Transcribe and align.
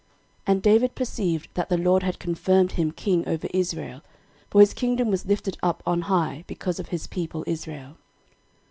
13:014:002 0.01 0.09
And 0.47 0.61
David 0.63 0.95
perceived 0.95 1.49
that 1.53 1.69
the 1.69 1.77
LORD 1.77 2.01
had 2.01 2.17
confirmed 2.17 2.71
him 2.71 2.89
king 2.91 3.23
over 3.27 3.47
Israel, 3.53 4.01
for 4.49 4.59
his 4.59 4.73
kingdom 4.73 5.11
was 5.11 5.27
lifted 5.27 5.59
up 5.61 5.83
on 5.85 6.01
high, 6.09 6.43
because 6.47 6.79
of 6.79 6.87
his 6.87 7.05
people 7.05 7.43
Israel. 7.45 7.97